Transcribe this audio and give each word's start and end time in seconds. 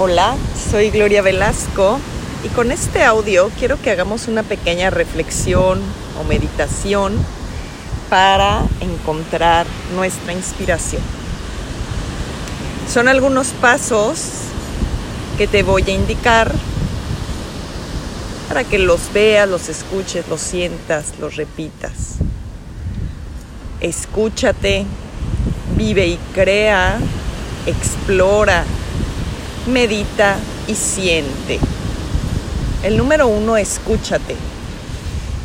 Hola, 0.00 0.36
soy 0.70 0.90
Gloria 0.90 1.22
Velasco 1.22 1.98
y 2.44 2.48
con 2.50 2.70
este 2.70 3.02
audio 3.02 3.50
quiero 3.58 3.82
que 3.82 3.90
hagamos 3.90 4.28
una 4.28 4.44
pequeña 4.44 4.90
reflexión 4.90 5.80
o 6.20 6.22
meditación 6.22 7.16
para 8.08 8.62
encontrar 8.80 9.66
nuestra 9.96 10.32
inspiración. 10.34 11.02
Son 12.88 13.08
algunos 13.08 13.48
pasos 13.48 14.20
que 15.36 15.48
te 15.48 15.64
voy 15.64 15.82
a 15.88 15.90
indicar 15.90 16.52
para 18.46 18.62
que 18.62 18.78
los 18.78 19.12
veas, 19.12 19.48
los 19.48 19.68
escuches, 19.68 20.28
los 20.28 20.40
sientas, 20.40 21.14
los 21.18 21.34
repitas. 21.34 22.18
Escúchate, 23.80 24.86
vive 25.76 26.06
y 26.06 26.20
crea, 26.34 27.00
explora, 27.66 28.64
medita 29.68 30.36
y 30.66 30.74
siente. 30.74 31.60
El 32.82 32.96
número 32.96 33.28
uno, 33.28 33.56
escúchate. 33.56 34.34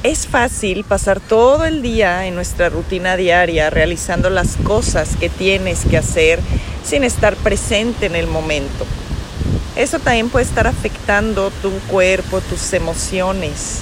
Es 0.04 0.28
fácil 0.28 0.84
pasar 0.84 1.20
todo 1.20 1.66
el 1.66 1.82
día 1.82 2.26
en 2.26 2.36
nuestra 2.36 2.70
rutina 2.70 3.16
diaria 3.16 3.70
realizando 3.70 4.30
las 4.30 4.58
cosas 4.58 5.16
que 5.20 5.30
tienes 5.30 5.86
que 5.90 5.98
hacer 5.98 6.40
sin 6.84 7.04
estar 7.04 7.36
presente 7.36 8.06
en 8.06 8.16
el 8.16 8.28
momento. 8.28 8.86
Eso 9.76 10.00
también 10.00 10.30
puede 10.30 10.46
estar 10.46 10.68
afectando 10.68 11.52
tu 11.62 11.72
cuerpo, 11.90 12.42
tus 12.42 12.74
emociones. 12.74 13.80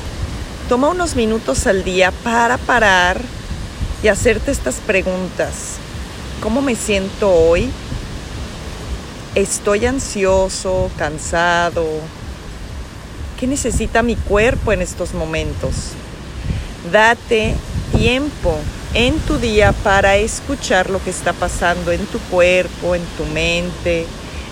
Toma 0.70 0.89
unos 0.89 1.16
minutos 1.16 1.67
al 1.67 1.84
día 1.84 2.12
para 2.23 2.58
parar 2.58 3.20
y 4.03 4.08
hacerte 4.08 4.52
estas 4.52 4.76
preguntas. 4.76 5.78
¿Cómo 6.42 6.62
me 6.62 6.76
siento 6.76 7.30
hoy? 7.31 7.70
Estoy 9.35 9.85
ansioso, 9.85 10.91
cansado. 10.98 11.85
¿Qué 13.39 13.48
necesita 13.48 14.03
mi 14.03 14.17
cuerpo 14.17 14.73
en 14.73 14.81
estos 14.81 15.14
momentos? 15.14 15.94
Date 16.92 17.56
tiempo 17.95 18.53
en 18.94 19.17
tu 19.19 19.38
día 19.38 19.72
para 19.72 20.17
escuchar 20.17 20.89
lo 20.89 21.02
que 21.02 21.11
está 21.11 21.31
pasando 21.31 21.94
en 21.94 22.06
tu 22.08 22.19
cuerpo, 22.19 22.94
en 22.94 23.06
tu 23.17 23.23
mente, 23.28 24.06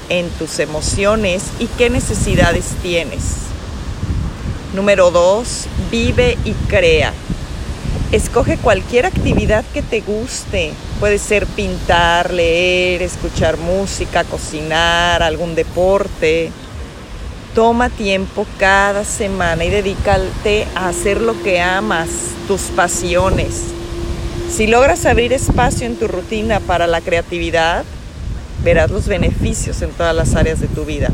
en 0.07 0.29
tus 0.29 0.59
emociones 0.59 1.43
y 1.59 1.65
qué 1.67 1.89
necesidades 1.89 2.67
tienes. 2.81 3.23
Número 4.73 5.11
dos, 5.11 5.65
vive 5.91 6.37
y 6.45 6.53
crea. 6.69 7.11
Escoge 8.11 8.57
cualquier 8.57 9.05
actividad 9.05 9.63
que 9.71 9.83
te 9.83 10.01
guste. 10.01 10.73
Puede 10.99 11.19
ser 11.19 11.45
pintar, 11.45 12.33
leer, 12.33 13.03
escuchar 13.03 13.57
música, 13.57 14.23
cocinar, 14.23 15.21
algún 15.21 15.53
deporte. 15.53 16.51
Toma 17.53 17.91
tiempo 17.91 18.47
cada 18.57 19.03
semana 19.03 19.63
y 19.63 19.69
dedícate 19.69 20.65
a 20.73 20.87
hacer 20.87 21.21
lo 21.21 21.39
que 21.43 21.61
amas, 21.61 22.09
tus 22.47 22.61
pasiones. 22.75 23.65
Si 24.51 24.65
logras 24.65 25.05
abrir 25.05 25.31
espacio 25.31 25.85
en 25.85 25.95
tu 25.95 26.07
rutina 26.07 26.59
para 26.61 26.87
la 26.87 27.01
creatividad, 27.01 27.85
verás 28.63 28.89
los 28.89 29.07
beneficios 29.07 29.83
en 29.83 29.91
todas 29.91 30.15
las 30.15 30.33
áreas 30.33 30.59
de 30.59 30.67
tu 30.67 30.83
vida. 30.83 31.11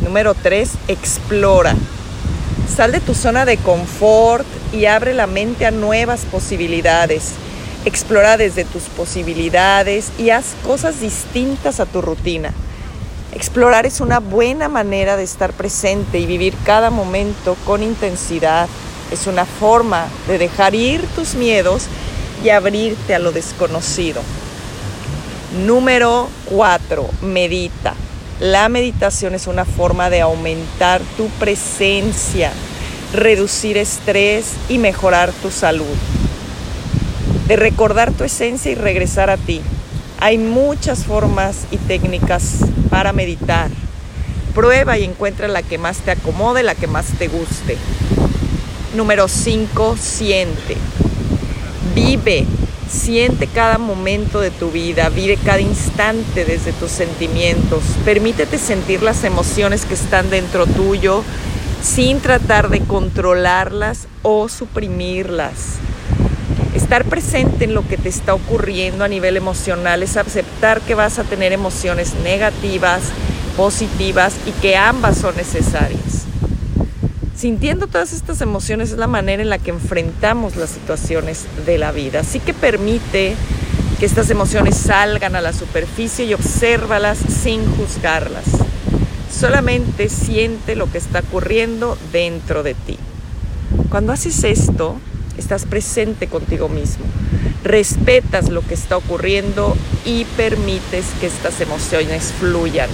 Número 0.00 0.34
3. 0.34 0.70
Explora. 0.88 1.76
Sal 2.74 2.92
de 2.92 3.00
tu 3.00 3.14
zona 3.14 3.44
de 3.44 3.56
confort 3.56 4.46
y 4.72 4.86
abre 4.86 5.14
la 5.14 5.26
mente 5.26 5.66
a 5.66 5.70
nuevas 5.70 6.20
posibilidades. 6.30 7.32
Explora 7.84 8.36
desde 8.36 8.64
tus 8.64 8.84
posibilidades 8.84 10.10
y 10.18 10.30
haz 10.30 10.54
cosas 10.64 11.00
distintas 11.00 11.80
a 11.80 11.86
tu 11.86 12.02
rutina. 12.02 12.52
Explorar 13.32 13.86
es 13.86 14.00
una 14.00 14.20
buena 14.20 14.68
manera 14.68 15.16
de 15.16 15.24
estar 15.24 15.52
presente 15.52 16.18
y 16.18 16.26
vivir 16.26 16.54
cada 16.64 16.90
momento 16.90 17.56
con 17.64 17.82
intensidad. 17.82 18.68
Es 19.10 19.26
una 19.26 19.44
forma 19.44 20.06
de 20.28 20.38
dejar 20.38 20.74
ir 20.74 21.02
tus 21.16 21.34
miedos 21.34 21.86
y 22.44 22.50
abrirte 22.50 23.14
a 23.14 23.18
lo 23.18 23.32
desconocido. 23.32 24.22
Número 25.66 26.28
4. 26.50 27.08
Medita. 27.22 27.94
La 28.40 28.68
meditación 28.68 29.34
es 29.34 29.48
una 29.48 29.64
forma 29.64 30.10
de 30.10 30.20
aumentar 30.20 31.00
tu 31.16 31.28
presencia, 31.40 32.52
reducir 33.12 33.76
estrés 33.76 34.52
y 34.68 34.78
mejorar 34.78 35.32
tu 35.32 35.50
salud. 35.50 35.96
De 37.48 37.56
recordar 37.56 38.12
tu 38.12 38.22
esencia 38.22 38.70
y 38.70 38.76
regresar 38.76 39.28
a 39.28 39.38
ti. 39.38 39.60
Hay 40.20 40.38
muchas 40.38 41.04
formas 41.04 41.66
y 41.72 41.78
técnicas 41.78 42.58
para 42.90 43.12
meditar. 43.12 43.70
Prueba 44.54 44.96
y 44.98 45.04
encuentra 45.04 45.48
la 45.48 45.64
que 45.64 45.78
más 45.78 45.98
te 45.98 46.12
acomode, 46.12 46.62
la 46.62 46.76
que 46.76 46.86
más 46.86 47.06
te 47.18 47.26
guste. 47.26 47.76
Número 48.94 49.26
5. 49.26 49.96
Siente. 50.00 50.76
Vive 51.92 52.46
Siente 52.90 53.46
cada 53.46 53.76
momento 53.76 54.40
de 54.40 54.50
tu 54.50 54.70
vida, 54.70 55.10
vive 55.10 55.36
cada 55.36 55.60
instante 55.60 56.46
desde 56.46 56.72
tus 56.72 56.90
sentimientos. 56.90 57.82
Permítete 58.04 58.56
sentir 58.56 59.02
las 59.02 59.24
emociones 59.24 59.84
que 59.84 59.92
están 59.92 60.30
dentro 60.30 60.66
tuyo 60.66 61.22
sin 61.82 62.20
tratar 62.20 62.70
de 62.70 62.80
controlarlas 62.80 64.08
o 64.22 64.48
suprimirlas. 64.48 65.76
Estar 66.74 67.04
presente 67.04 67.64
en 67.64 67.74
lo 67.74 67.86
que 67.86 67.98
te 67.98 68.08
está 68.08 68.32
ocurriendo 68.32 69.04
a 69.04 69.08
nivel 69.08 69.36
emocional 69.36 70.02
es 70.02 70.16
aceptar 70.16 70.80
que 70.80 70.94
vas 70.94 71.18
a 71.18 71.24
tener 71.24 71.52
emociones 71.52 72.14
negativas, 72.24 73.02
positivas 73.56 74.34
y 74.46 74.52
que 74.52 74.76
ambas 74.76 75.18
son 75.18 75.36
necesarias. 75.36 76.17
Sintiendo 77.38 77.86
todas 77.86 78.12
estas 78.12 78.40
emociones 78.40 78.90
es 78.90 78.98
la 78.98 79.06
manera 79.06 79.40
en 79.40 79.48
la 79.48 79.60
que 79.60 79.70
enfrentamos 79.70 80.56
las 80.56 80.70
situaciones 80.70 81.46
de 81.66 81.78
la 81.78 81.92
vida. 81.92 82.18
Así 82.18 82.40
que 82.40 82.52
permite 82.52 83.36
que 84.00 84.06
estas 84.06 84.30
emociones 84.30 84.76
salgan 84.76 85.36
a 85.36 85.40
la 85.40 85.52
superficie 85.52 86.24
y 86.24 86.34
obsérvalas 86.34 87.16
sin 87.18 87.64
juzgarlas. 87.76 88.42
Solamente 89.32 90.08
siente 90.08 90.74
lo 90.74 90.90
que 90.90 90.98
está 90.98 91.20
ocurriendo 91.20 91.96
dentro 92.10 92.64
de 92.64 92.74
ti. 92.74 92.98
Cuando 93.88 94.12
haces 94.12 94.42
esto, 94.42 94.96
estás 95.36 95.64
presente 95.64 96.26
contigo 96.26 96.68
mismo. 96.68 97.04
Respetas 97.62 98.48
lo 98.48 98.62
que 98.62 98.74
está 98.74 98.96
ocurriendo 98.96 99.76
y 100.04 100.24
permites 100.24 101.06
que 101.20 101.28
estas 101.28 101.60
emociones 101.60 102.34
fluyan. 102.40 102.90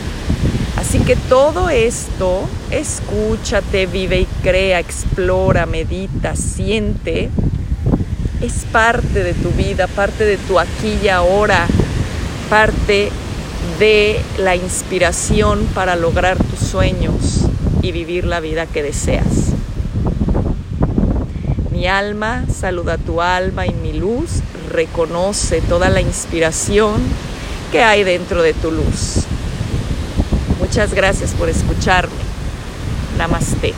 Así 0.77 0.99
que 0.99 1.17
todo 1.17 1.71
esto, 1.71 2.49
escúchate, 2.71 3.87
vive 3.87 4.19
crea, 4.45 4.79
explora, 4.79 5.65
medita, 5.65 6.37
siente, 6.37 7.31
es 8.43 8.67
parte 8.71 9.25
de 9.25 9.33
tu 9.33 9.49
vida, 9.53 9.87
parte 9.87 10.27
de 10.27 10.37
tu 10.37 10.61
aquí 10.61 10.99
y 11.03 11.09
ahora, 11.09 11.67
parte 12.51 13.11
de 13.79 14.21
la 14.39 14.55
inspiración 14.55 15.67
para 15.75 15.97
lograr 15.97 16.37
tus 16.37 16.59
sueños 16.59 17.47
y 17.81 17.91
vivir 17.93 18.27
la 18.27 18.41
vida 18.41 18.67
que 18.67 18.83
deseas. 18.83 19.55
Mi 21.73 21.87
alma 21.87 22.45
saluda 22.55 22.95
a 22.95 22.99
tu 22.99 23.23
alma 23.23 23.67
y 23.67 23.73
mi 23.73 23.95
luz 23.95 24.43
reconoce 24.71 25.63
toda 25.63 25.89
la 25.89 26.03
inspiración 26.03 27.01
que 27.73 27.83
hay 27.83 28.05
dentro 28.05 28.43
de 28.43 28.53
tu 28.53 28.71
luz. 28.71 29.25
Muchas 30.61 30.93
gracias 30.93 31.31
por 31.31 31.49
escucharme. 31.49 32.13
Namaste. 33.17 33.73